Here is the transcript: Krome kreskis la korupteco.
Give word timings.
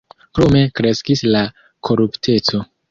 Krome 0.37 0.61
kreskis 0.79 1.25
la 1.37 1.45
korupteco. 1.89 2.69